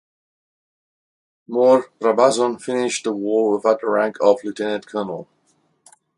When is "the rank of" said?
3.61-4.39